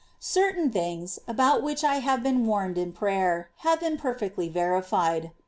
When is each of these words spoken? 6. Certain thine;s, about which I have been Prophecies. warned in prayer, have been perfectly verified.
6. 0.19 0.33
Certain 0.33 0.71
thine;s, 0.71 1.19
about 1.27 1.61
which 1.61 1.83
I 1.83 1.97
have 1.97 2.23
been 2.23 2.37
Prophecies. 2.37 2.47
warned 2.47 2.77
in 2.79 2.91
prayer, 2.91 3.49
have 3.57 3.79
been 3.81 3.97
perfectly 3.97 4.49
verified. 4.49 5.29